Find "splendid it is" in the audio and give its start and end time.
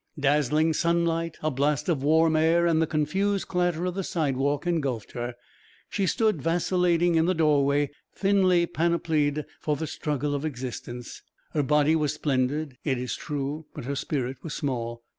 12.15-13.15